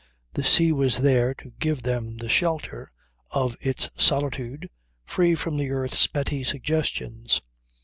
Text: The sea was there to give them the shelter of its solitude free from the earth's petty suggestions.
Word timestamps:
The 0.33 0.43
sea 0.43 0.71
was 0.71 0.97
there 1.01 1.35
to 1.35 1.51
give 1.59 1.83
them 1.83 2.17
the 2.17 2.27
shelter 2.27 2.89
of 3.29 3.55
its 3.61 3.87
solitude 4.03 4.67
free 5.05 5.35
from 5.35 5.57
the 5.57 5.69
earth's 5.69 6.07
petty 6.07 6.43
suggestions. 6.43 7.39